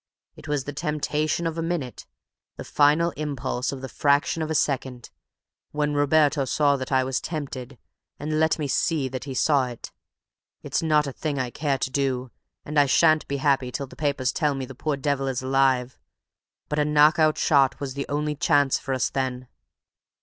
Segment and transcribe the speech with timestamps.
[0.35, 5.11] "It was the temptation of a minute—the final impulse of the fraction of a second,
[5.73, 7.77] when Roberto saw that I was tempted,
[8.17, 9.91] and let me see that he saw it.
[10.63, 12.31] It's not a thing I care to do,
[12.65, 15.99] and I sha'n't be happy till the papers tell me the poor devil is alive.
[16.67, 19.49] But a knock out shot was the only chance for us then."